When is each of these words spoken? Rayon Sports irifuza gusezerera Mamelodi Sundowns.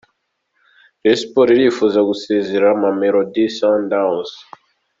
Rayon 1.03 1.17
Sports 1.21 1.53
irifuza 1.55 1.99
gusezerera 2.09 2.79
Mamelodi 2.81 3.43
Sundowns. 3.55 4.31